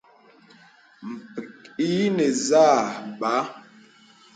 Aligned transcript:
Pə̀k 1.33 1.63
ǐ 1.87 1.91
nə̀ 2.15 2.31
zâ 2.45 2.65
bə̀. 3.19 3.37